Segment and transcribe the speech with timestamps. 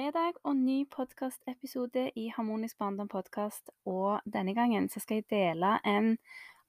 [0.00, 3.68] Fredag og ny podkastepisode i Harmonisk barndom podkast.
[3.84, 6.14] Og denne gangen så skal jeg dele en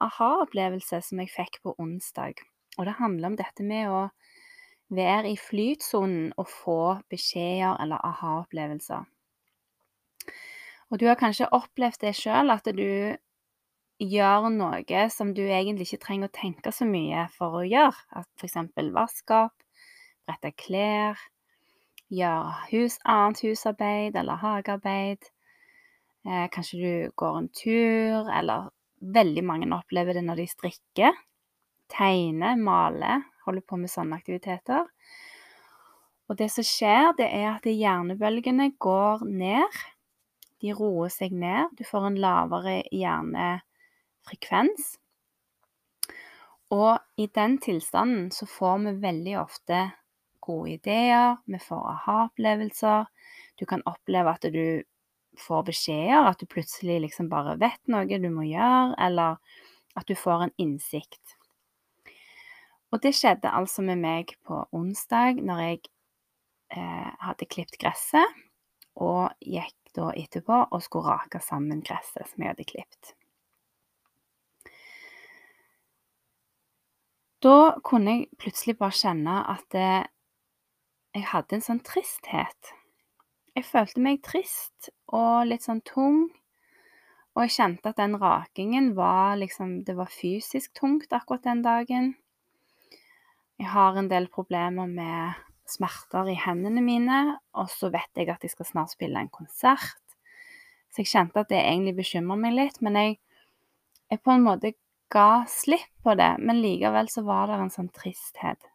[0.03, 2.41] aha-opplevelse som jeg fikk på onsdag.
[2.75, 4.01] Og det handler om dette med å
[4.91, 6.77] være i flytsonen og få
[7.13, 9.07] beskjeder eller aha-opplevelser.
[10.91, 13.15] Og du har kanskje opplevd det sjøl, at du
[14.11, 18.09] gjør noe som du egentlig ikke trenger å tenke så mye for å gjøre.
[18.11, 18.59] At f.eks.
[18.91, 19.85] vaske opp,
[20.27, 21.29] brette klær
[22.11, 25.29] gjøre hus, annet husarbeid eller hagearbeid.
[26.27, 28.69] Eh, kanskje du går en tur, eller
[29.01, 31.17] veldig mange opplever det når de strikker,
[31.91, 34.85] tegner, maler, holder på med sånne aktiviteter.
[36.29, 39.81] Og det som skjer, det er at hjernebølgene går ned.
[40.61, 41.73] De roer seg ned.
[41.75, 44.93] Du får en lavere hjernefrekvens.
[46.71, 49.81] Og i den tilstanden så får vi veldig ofte
[50.41, 53.05] gode ideer, vi får aha-opplevelser.
[53.59, 54.81] Du kan oppleve at du
[55.39, 59.37] får beskjeder, at du plutselig liksom bare vet noe du må gjøre, eller
[59.95, 61.37] at du får en innsikt.
[62.91, 65.79] Og det skjedde altså med meg på onsdag når jeg
[66.75, 68.41] eh, hadde klipt gresset,
[68.99, 73.13] og gikk da etterpå og skulle rake sammen gresset som jeg hadde klipt.
[77.41, 79.93] Da kunne jeg plutselig bare kjenne at det,
[81.11, 82.71] jeg hadde en sånn tristhet.
[83.51, 86.29] Jeg følte meg trist og litt sånn tung.
[87.35, 92.13] Og jeg kjente at den rakingen var liksom Det var fysisk tungt akkurat den dagen.
[93.59, 95.39] Jeg har en del problemer med
[95.69, 97.19] smerter i hendene mine,
[97.55, 99.99] og så vet jeg at jeg skal snart spille en konsert.
[100.91, 103.19] Så jeg kjente at det egentlig bekymrer meg litt, men jeg,
[104.11, 104.73] jeg på en måte
[105.11, 106.33] ga slipp på det.
[106.39, 108.70] Men likevel så var det en sånn tristhet.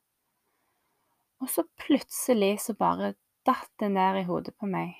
[1.40, 3.14] Og så plutselig så bare
[3.46, 4.94] datt det ned i hodet på meg.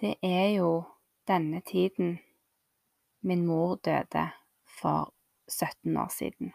[0.00, 0.82] Det er jo
[1.28, 2.18] denne tiden
[3.22, 4.30] min mor døde
[4.80, 5.12] for
[5.48, 6.52] 17 år siden.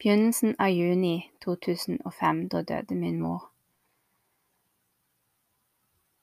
[0.00, 3.50] Begynnelsen av juni 2005, da døde min mor.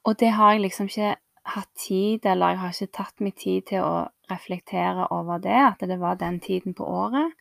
[0.04, 3.68] Og det har jeg liksom ikke hatt tid, eller jeg har ikke tatt meg tid
[3.70, 7.36] til å reflektere over det, at det var den tiden på året.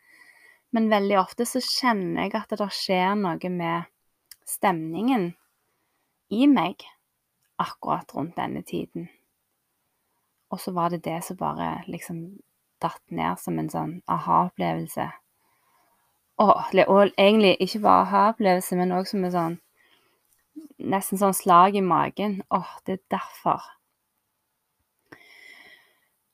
[0.74, 3.86] Men veldig ofte så kjenner jeg at det skjer noe med
[4.46, 5.30] stemningen
[6.34, 6.82] i meg
[7.62, 9.08] akkurat rundt denne tiden.
[10.50, 12.26] Og så var det det som bare liksom
[12.82, 15.06] datt ned som en sånn aha-opplevelse.
[16.42, 16.52] Og,
[16.84, 19.62] og, egentlig ikke bare aha-opplevelse, men òg som en sånn
[20.76, 22.38] Nesten sånn slag i magen.
[22.52, 23.64] Åh, det er derfor.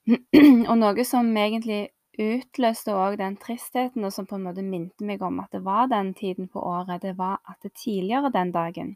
[0.69, 5.21] og noe som egentlig utløste òg den tristheten, og som på en måte minte meg
[5.25, 8.93] om at det var den tiden på året, det var at det tidligere den dagen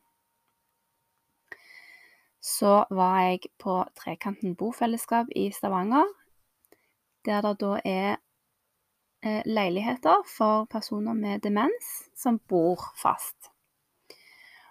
[2.48, 6.08] så var jeg på Trekanten bofellesskap i Stavanger,
[7.26, 8.16] der det da er
[9.24, 13.52] eh, leiligheter for personer med demens som bor fast.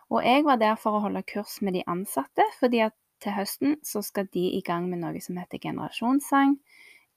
[0.08, 3.76] Og jeg var der for å holde kurs med de ansatte, fordi at til høsten
[3.84, 6.56] så skal de i gang med noe som heter generasjonssang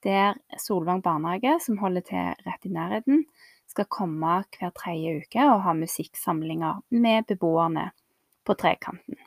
[0.03, 3.25] der Solvang barnehage, som holder til rett i nærheten,
[3.69, 7.89] skal komme hver tredje uke og ha musikksamlinger med beboerne
[8.45, 9.19] på Trekanten.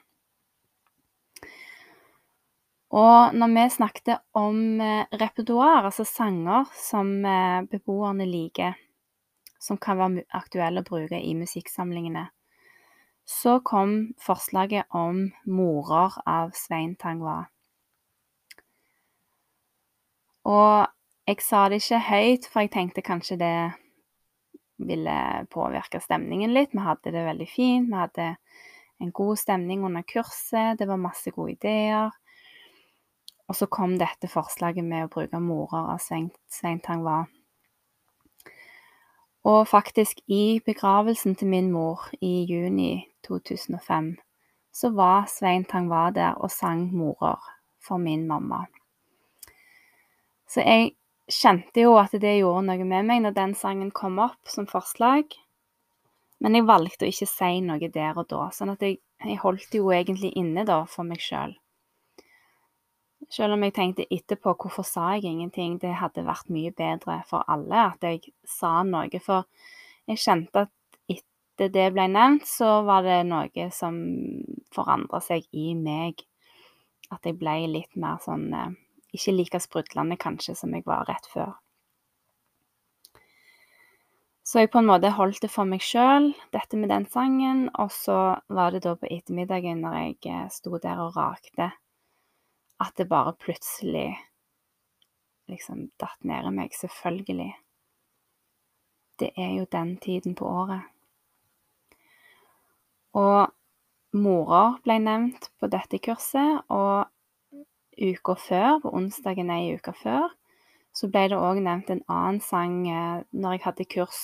[2.92, 8.76] Og når vi snakket om eh, repertoar, altså sanger som eh, beboerne liker,
[9.62, 12.26] som kan være aktuelle å bruke i musikksamlingene,
[13.24, 17.46] så kom forslaget om 'Morer' av Svein Tangva.
[20.48, 20.88] Og
[21.28, 23.56] jeg sa det ikke høyt, for jeg tenkte kanskje det
[24.82, 25.18] ville
[25.52, 26.72] påvirke stemningen litt.
[26.74, 27.90] Vi hadde det veldig fint.
[27.90, 28.32] Vi hadde
[29.02, 30.78] en god stemning under kurset.
[30.78, 32.10] Det var masse gode ideer.
[33.48, 37.24] Og så kom dette forslaget med å bruke morer av Svein Tangva.
[39.42, 44.14] Og faktisk, i begravelsen til min mor i juni 2005,
[44.72, 47.42] så var Svein Tangva der og sang morer
[47.82, 48.64] for min mamma.
[50.52, 50.92] Så jeg
[51.32, 55.32] kjente jo at det gjorde noe med meg når den sangen kom opp som forslag.
[56.42, 58.48] Men jeg valgte å ikke si noe der og da.
[58.52, 61.54] Sånn at jeg jeg holdt jo egentlig inne da for meg sjøl.
[63.32, 67.46] Selv om jeg tenkte etterpå hvorfor sa jeg ingenting, det hadde vært mye bedre for
[67.48, 69.22] alle at jeg sa noe.
[69.22, 69.46] For
[70.10, 70.72] jeg kjente at
[71.14, 74.02] etter det ble nevnt, så var det noe som
[74.74, 76.26] forandra seg i meg.
[77.14, 78.74] At jeg ble litt mer sånn eh,
[79.12, 81.52] Ikke like sprudlende kanskje som jeg var rett før.
[84.42, 87.68] Så jeg på en måte holdt det for meg sjøl, dette med den sangen.
[87.78, 88.18] Og så
[88.52, 91.70] var det da på ettermiddagen når jeg eh, sto der og rakte,
[92.82, 94.10] at det bare plutselig
[95.48, 96.74] liksom datt ned i meg.
[96.74, 97.52] Selvfølgelig.
[99.22, 100.88] Det er jo den tiden på året.
[103.14, 103.52] Og
[104.16, 107.06] morer ble nevnt på dette kurset, og
[107.98, 110.30] uka før, på onsdagen ei uke før,
[110.92, 114.22] så ble det òg nevnt en annen sang eh, når jeg hadde kurs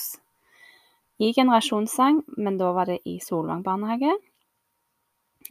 [1.19, 4.13] i generasjonssang, men da var det i Solvang barnehage.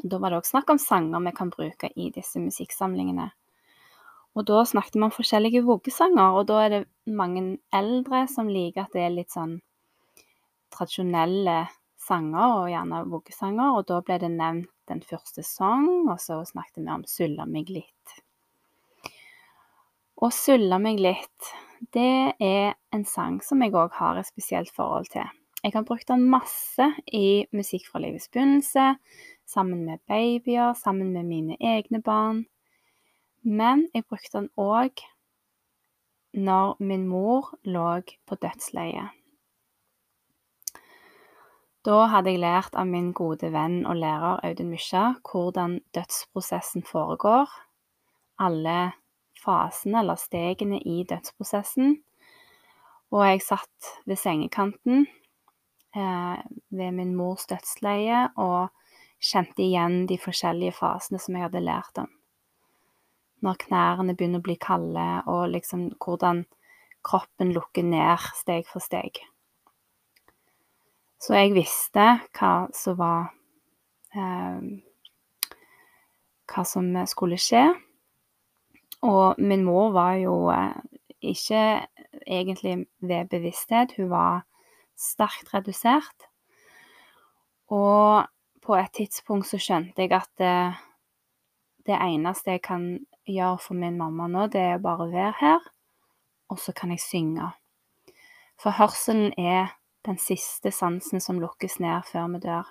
[0.03, 3.31] Da var det òg snakk om sanger vi kan bruke i disse musikksamlingene.
[4.37, 8.85] Og da snakket vi om forskjellige voggesanger, og da er det mange eldre som liker
[8.85, 9.57] at det er litt sånn
[10.75, 11.63] tradisjonelle
[12.07, 16.83] sanger, og gjerne voggesanger, og da ble det nevnt den første sang, og så snakket
[16.83, 18.21] vi om 'Sulla meg litt'.
[20.17, 21.51] Og 'Sulla meg litt',
[21.93, 25.27] det er en sang som jeg òg har et spesielt forhold til.
[25.63, 28.95] Jeg har brukt den masse i Musikk fra livets begynnelse,
[29.45, 32.45] sammen med babyer, sammen med mine egne barn.
[33.43, 35.01] Men jeg brukte den òg
[36.33, 39.16] når min mor lå på dødsleiet.
[41.87, 47.47] Da hadde jeg lært av min gode venn og lærer Audun Mysja hvordan dødsprosessen foregår.
[48.43, 48.91] Alle
[49.39, 51.93] fasene eller stegene i dødsprosessen.
[53.15, 55.05] Og jeg satt ved sengekanten
[55.95, 56.43] eh,
[56.75, 58.67] ved min mors dødsleie og
[59.23, 62.11] kjente igjen de forskjellige fasene som jeg hadde lært om.
[63.47, 66.43] Når knærne begynner å bli kalde, og liksom hvordan
[67.07, 69.23] kroppen lukker ned steg for steg.
[71.19, 72.05] Så jeg visste
[72.37, 73.31] hva som var
[74.13, 74.59] eh,
[76.47, 77.65] Hva som skulle skje.
[79.05, 80.77] Og min mor var jo eh,
[81.21, 81.63] ikke
[82.27, 84.45] egentlig ved bevissthet, hun var
[84.97, 86.27] sterkt redusert.
[87.67, 88.25] Og
[88.63, 90.55] på et tidspunkt så skjønte jeg at det,
[91.87, 92.87] det eneste jeg kan
[93.27, 95.67] gjøre for min mamma nå, det er bare å være her,
[96.49, 97.51] og så kan jeg synge.
[98.57, 102.69] For hørselen er den siste sansen som lukkes ned før vi dør.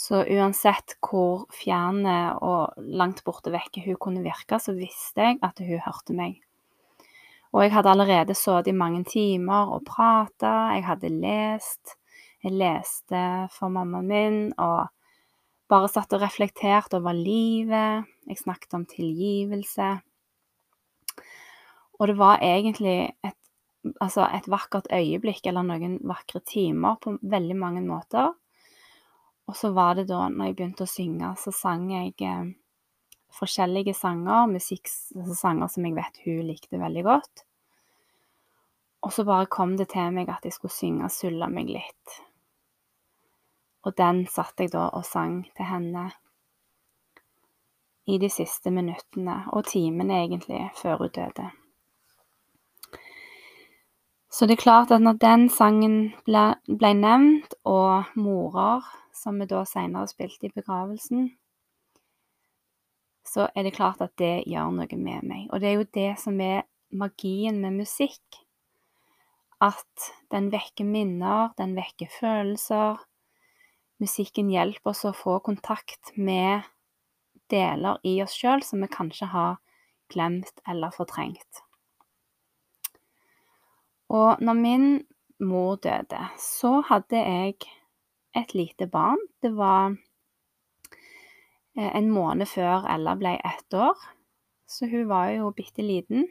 [0.00, 5.60] Så uansett hvor fjerne og langt borte vekke hun kunne virke, så visste jeg at
[5.60, 6.38] hun hørte meg.
[7.50, 11.96] Og jeg hadde allerede sittet i mange timer og prata, jeg hadde lest.
[12.40, 14.86] Jeg leste for mammaen min og
[15.70, 18.06] bare satt og reflekterte over livet.
[18.30, 19.90] Jeg snakket om tilgivelse.
[22.00, 23.39] Og det var egentlig et,
[24.00, 28.32] altså et vakkert øyeblikk, eller noen vakre timer, på veldig mange måter.
[29.48, 32.50] Og så var det da når jeg begynte å synge, så sang jeg eh,
[33.34, 37.44] forskjellige sanger, musikksanger altså som jeg vet hun likte veldig godt.
[39.00, 42.18] Og så bare kom det til meg at jeg skulle synge 'Sulla meg litt'.
[43.88, 46.10] Og den satt jeg da og sang til henne
[48.06, 51.50] i de siste minuttene, og timene egentlig, før hun døde.
[54.40, 59.44] Så det er klart at når den sangen ble, ble nevnt, og morer som vi
[59.50, 61.26] da seinere spilte i begravelsen,
[63.28, 65.44] så er det klart at det gjør noe med meg.
[65.52, 68.40] Og det er jo det som er magien med musikk.
[69.60, 72.96] At den vekker minner, den vekker følelser.
[74.00, 76.64] Musikken hjelper oss å få kontakt med
[77.52, 79.58] deler i oss sjøl som vi kanskje har
[80.08, 81.66] glemt eller fortrengt.
[84.10, 84.86] Og når min
[85.40, 87.54] mor døde, så hadde jeg
[88.36, 89.20] et lite barn.
[89.42, 89.94] Det var
[91.78, 93.96] eh, en måned før Ella ble ett år,
[94.66, 96.26] så hun var jo bitte liten.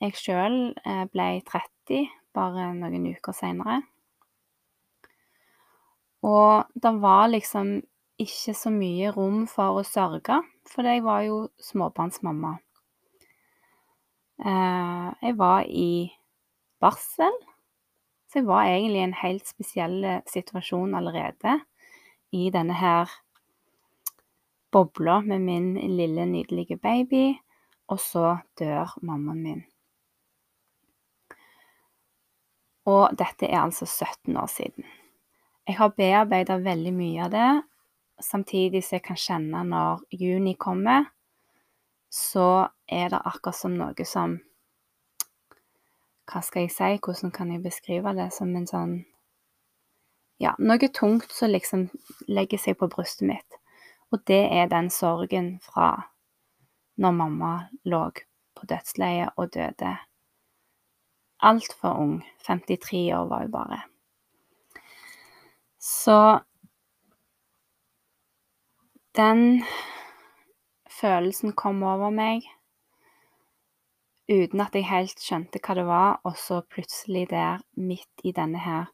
[0.00, 3.82] Jeg sjøl eh, ble 30 bare noen uker seinere.
[6.24, 7.80] Og det var liksom
[8.20, 12.54] ikke så mye rom for å sørge, for jeg var jo småbarnsmamma.
[14.40, 15.92] Eh, jeg var i
[16.80, 17.34] barsel,
[18.30, 21.58] så jeg var egentlig i en helt spesiell eh, situasjon allerede
[22.36, 23.10] i denne her
[24.70, 27.34] bobla med min lille, nydelige baby,
[27.90, 29.64] og så dør mammaen min.
[32.86, 34.86] Og dette er altså 17 år siden.
[35.66, 37.50] Jeg har bearbeida veldig mye av det,
[38.22, 41.10] samtidig som jeg kan kjenne når juni kommer,
[42.10, 44.38] så er det akkurat som noe som
[46.30, 48.30] Hva skal jeg si, hvordan kan jeg beskrive det?
[48.32, 49.00] Som en sånn
[50.40, 51.88] Ja, noe tungt som liksom
[52.28, 53.58] legger seg på brystet mitt.
[54.10, 55.90] Og det er den sorgen fra
[56.96, 57.50] når mamma
[57.84, 58.06] lå
[58.56, 59.96] på dødsleiet og døde
[61.40, 62.24] altfor ung.
[62.46, 63.80] 53 år var hun bare.
[65.78, 66.40] Så
[69.16, 69.62] den
[71.00, 72.44] følelsen kom over meg
[74.30, 78.62] uten at jeg helt skjønte hva det var, og så plutselig der, midt i denne
[78.62, 78.90] her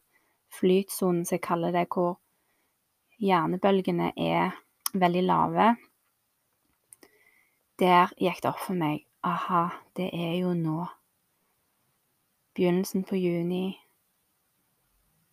[0.57, 2.17] flytsonen, som jeg kaller det, hvor
[3.21, 4.57] hjernebølgene er
[4.97, 5.67] veldig lave,
[7.77, 9.67] der gikk det opp for meg aha,
[9.97, 10.85] det er jo nå.
[12.57, 13.77] Begynnelsen på juni,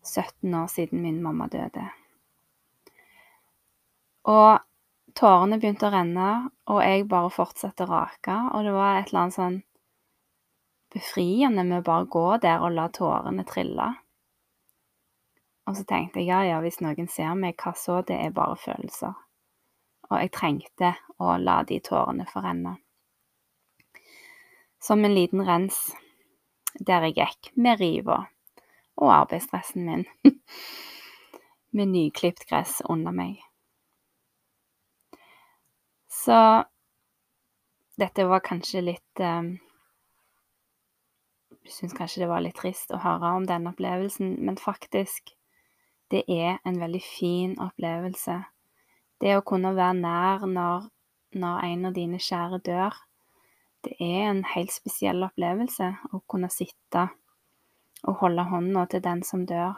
[0.04, 1.86] 17 år siden min mamma døde.
[4.28, 4.60] Og
[5.16, 6.30] tårene begynte å renne,
[6.68, 9.62] og jeg bare fortsatte å rake, og det var et eller annet sånn
[10.94, 13.90] befriende med å bare gå der og la tårene trille.
[15.64, 18.56] Og så tenkte jeg ja, ja, hvis noen ser meg, hva så, det er bare
[18.60, 19.14] følelser.
[20.10, 22.76] Og jeg trengte å la de tårene få renne.
[24.84, 25.86] Som en liten rens
[26.78, 28.24] der jeg gikk med riva
[29.00, 30.04] og arbeidsdressen min
[31.74, 33.40] med nyklipt gress under meg.
[36.12, 36.36] Så
[37.98, 39.54] dette var kanskje litt um,
[41.70, 45.32] syns kanskje det var litt trist å høre om denne opplevelsen, men faktisk,
[46.12, 48.42] det er en veldig fin opplevelse.
[49.20, 50.88] Det å kunne være nær når,
[51.40, 52.98] når en av dine kjære dør,
[53.84, 57.08] det er en helt spesiell opplevelse å kunne sitte
[58.04, 59.76] og holde hånda til den som dør.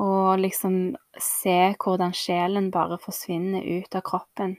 [0.00, 4.56] Og liksom se hvordan sjelen bare forsvinner ut av kroppen.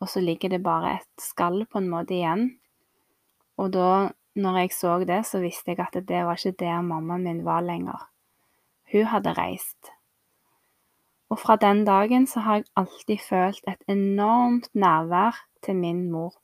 [0.00, 2.48] Og så ligger det bare et skall på en måte igjen.
[3.60, 3.90] Og da,
[4.36, 7.60] når jeg så det, så visste jeg at det var ikke der mammaen min var
[7.64, 8.08] lenger.
[8.92, 9.92] Hun hadde reist.
[11.28, 16.36] Og fra den dagen så har jeg alltid følt et enormt nærvær til min mor.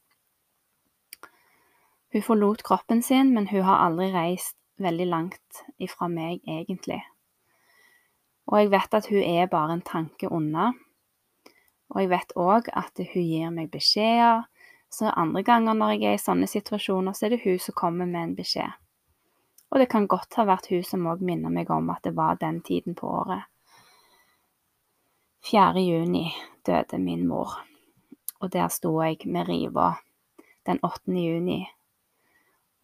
[2.13, 7.01] Hun forlot kroppen sin, men hun har aldri reist veldig langt ifra meg, egentlig.
[8.47, 10.73] Og jeg vet at hun er bare en tanke unna.
[11.93, 14.49] Og jeg vet òg at hun gir meg beskjeder,
[14.93, 18.09] så andre ganger når jeg er i sånne situasjoner, så er det hun som kommer
[18.09, 18.79] med en beskjed.
[19.73, 22.37] Og det kan godt ha vært hun som òg minner meg om at det var
[22.41, 23.49] den tiden på året.
[25.49, 25.81] 4.
[25.81, 26.27] juni
[26.67, 27.57] døde min mor,
[28.41, 29.95] og der sto jeg med riva
[30.69, 31.09] den 8.
[31.17, 31.65] juni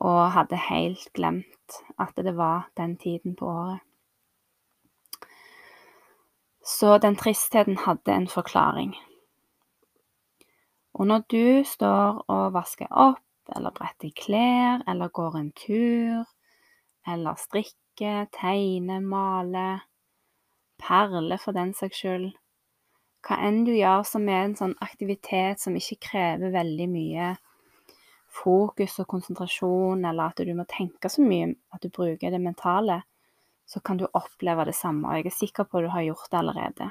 [0.00, 3.85] og hadde helt glemt at det var den tiden på året.
[6.65, 8.97] Så den tristheten hadde en forklaring.
[10.99, 13.23] Og når du står og vasker opp,
[13.55, 16.25] eller bretter klær, eller går en tur,
[17.07, 19.87] eller strikker, tegner, maler,
[20.78, 22.33] perler for den saks skyld,
[23.26, 27.33] hva enn du gjør som er en sånn aktivitet som ikke krever veldig mye
[28.38, 33.02] fokus og konsentrasjon, eller at du må tenke så mye at du bruker det mentale,
[33.69, 35.09] så kan du oppleve det samme.
[35.09, 36.90] Og jeg er sikker på at du har gjort det allerede.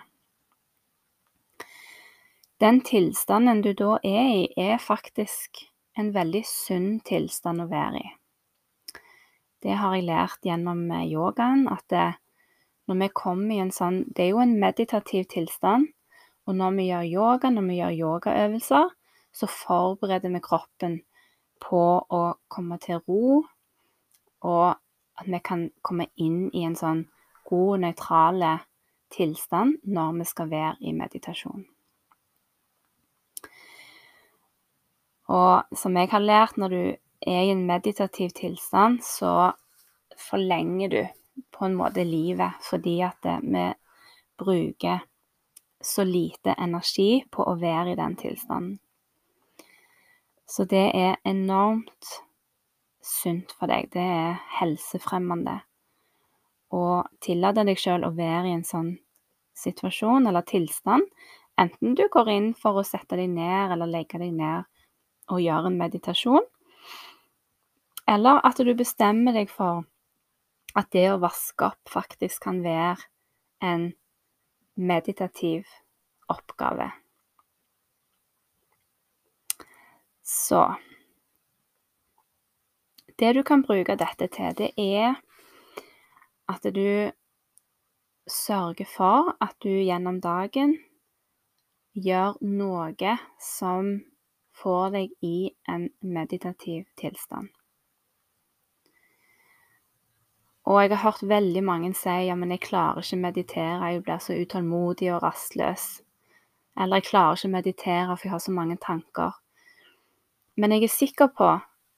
[2.60, 5.60] Den tilstanden du da er i, er faktisk
[5.98, 8.08] en veldig sunn tilstand å være i.
[9.62, 12.08] Det har jeg lært gjennom eh, yogaen, at det,
[12.90, 15.92] når vi kommer i en sånn Det er jo en meditativ tilstand,
[16.50, 18.90] og når vi gjør yoga, når vi gjør yogaøvelser,
[19.38, 21.00] så forbereder vi kroppen
[21.62, 23.44] på å komme til ro,
[24.50, 24.68] og
[25.18, 27.06] at vi kan komme inn i en sånn
[27.46, 28.46] god, nøytral
[29.14, 31.68] tilstand når vi skal være i meditasjon.
[35.27, 36.81] Og som jeg har lært, når du
[37.27, 39.51] er i en meditativ tilstand, så
[40.29, 41.01] forlenger du
[41.53, 43.65] på en måte livet fordi at vi
[44.39, 45.03] bruker
[45.81, 48.77] så lite energi på å være i den tilstanden.
[50.48, 52.13] Så det er enormt
[53.03, 53.89] sunt for deg.
[53.91, 55.62] Det er helsefremmende.
[56.67, 58.89] å tillate deg sjøl å være i en sånn
[59.55, 61.05] situasjon eller tilstand,
[61.55, 64.67] enten du går inn for å sette deg ned eller legge deg ned
[65.27, 66.46] og gjøre en meditasjon,
[68.07, 69.84] eller at du bestemmer deg for
[70.77, 73.01] at det å vaske opp faktisk kan være
[73.65, 73.89] en
[74.77, 75.65] meditativ
[76.31, 76.91] oppgave.
[80.24, 80.75] Så
[83.17, 85.15] Det du kan bruke dette til, det er
[86.48, 87.10] at du
[88.29, 90.75] sørger for at du gjennom dagen
[91.98, 93.89] gjør noe som
[94.58, 95.38] får deg i
[95.70, 97.50] en meditativ tilstand.
[100.68, 104.20] Og jeg har hørt veldig mange si ja, men jeg klarer ikke meditere, jeg blir
[104.20, 105.86] så utålmodig og rastløs.
[106.78, 109.38] Eller jeg klarer ikke meditere, for jeg har så mange tanker.
[110.58, 111.54] Men jeg er sikker på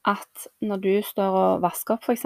[0.05, 2.25] at når du står og vasker opp, f.eks.,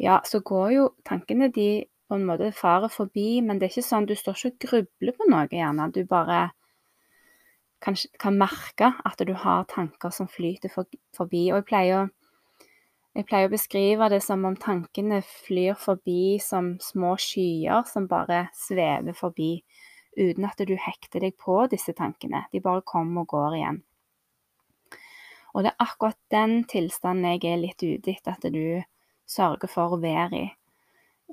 [0.00, 3.86] ja, så går jo tankene de på en måte farer forbi, men det er ikke
[3.86, 5.90] sånn du står ikke og grubler på noe, gjerne.
[5.94, 6.40] Du bare
[7.82, 11.48] kan, kan merke at du har tanker som flyter forbi.
[11.50, 12.10] Og jeg pleier å
[13.12, 18.46] jeg pleier å beskrive det som om tankene flyr forbi som små skyer som bare
[18.56, 19.58] svever forbi,
[20.16, 22.46] uten at du hekter deg på disse tankene.
[22.52, 23.82] De bare kommer og går igjen.
[25.52, 28.80] Og det er akkurat den tilstanden jeg er litt ute etter at du
[29.28, 30.48] sørger for å være i.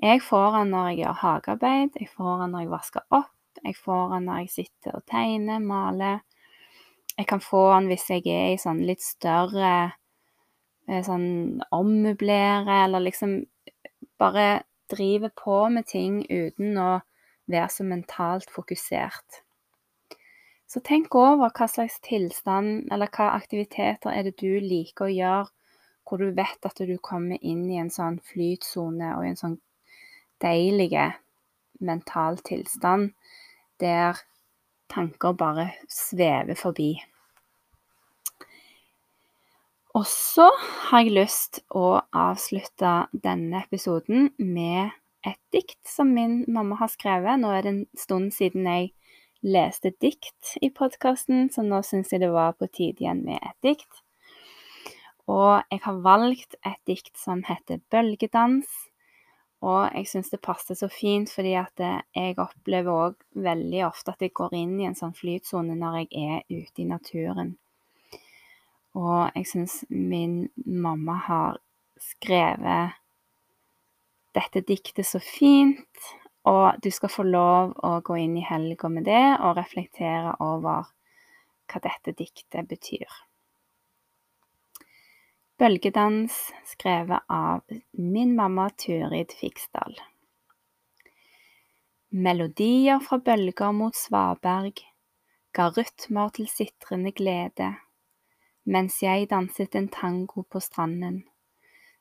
[0.04, 3.32] Jeg får den når jeg gjør hagearbeid, jeg får den når jeg vasker opp,
[3.64, 6.20] jeg får den når jeg sitter og tegner, maler.
[7.20, 9.72] Jeg kan få den hvis jeg er i sånn litt større
[10.90, 13.36] Eh, sånn ommøblere, eller liksom
[14.18, 16.90] bare driver på med ting uten å
[17.50, 19.42] være så mentalt fokusert.
[20.70, 25.48] Så tenk over hva slags tilstand eller hva aktiviteter er det du liker å gjøre,
[26.06, 29.58] hvor du vet at du kommer inn i en sånn flytsone og i en sånn
[30.42, 30.90] deilig
[31.78, 33.12] mental tilstand
[33.82, 34.18] der
[34.90, 36.92] tanker bare svever forbi.
[39.98, 40.46] Og så
[40.90, 44.92] har jeg lyst å avslutte denne episoden med
[45.26, 47.40] et dikt som min mamma har skrevet.
[47.42, 48.92] Nå er det en stund siden jeg
[49.42, 53.58] leste dikt i podkasten, så nå syns jeg det var på tide igjen med et
[53.66, 54.04] dikt.
[55.30, 58.89] Og jeg har valgt et dikt som heter 'Bølgedans'.
[59.60, 61.82] Og jeg syns det passer så fint, fordi at
[62.16, 66.08] jeg opplever òg veldig ofte at jeg går inn i en sånn flytsone når jeg
[66.16, 67.52] er ute i naturen.
[68.96, 71.60] Og jeg syns min mamma har
[72.00, 72.96] skrevet
[74.34, 76.08] dette diktet så fint,
[76.48, 80.88] og du skal få lov å gå inn i helga med det og reflektere over
[81.70, 83.10] hva dette diktet betyr.
[85.60, 87.60] Bølgedans, skrevet av
[87.92, 89.98] min mamma Turid Fiksdal.
[92.08, 94.80] Melodier fra bølger mot svaberg
[95.52, 97.74] ga rytmer til sitrende glede
[98.64, 101.20] mens jeg danset en tango på stranden,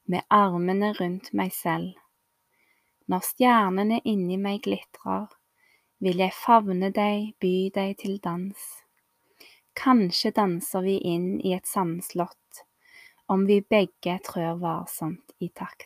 [0.08, 2.00] med armene rundt meg selv.
[3.12, 5.28] Når stjernene inni meg glitrer,
[6.00, 8.68] vil jeg favne deg, by deg til dans.
[9.76, 12.39] Kanskje danser vi inn i et sandslott,
[13.30, 15.86] om vi begge trør varsomt i takt.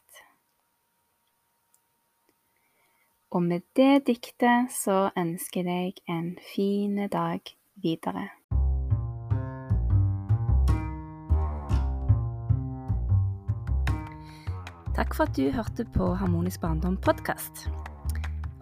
[3.34, 7.42] Og med det diktet så ønsker jeg deg en fin dag
[7.82, 8.30] videre.
[14.94, 17.66] Takk for at du hørte på Harmonisk barndom podkast.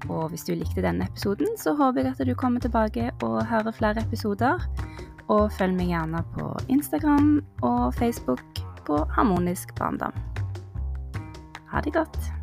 [0.10, 3.76] Og hvis du likte denne episoden, så håper jeg at du kommer tilbake og hører
[3.76, 4.64] flere episoder.
[5.28, 10.12] Og følg meg gjerne på Instagram og Facebook på Harmonisk barndom.
[11.72, 12.41] Ha det godt.